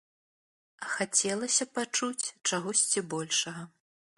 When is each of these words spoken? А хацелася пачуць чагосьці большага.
А 0.85 0.87
хацелася 0.93 1.67
пачуць 1.79 2.33
чагосьці 2.47 3.05
большага. 3.13 3.63